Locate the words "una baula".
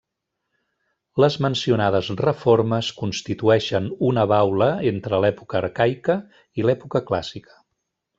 4.07-4.69